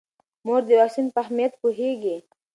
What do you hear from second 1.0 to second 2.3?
په اهمیت پوهیږي.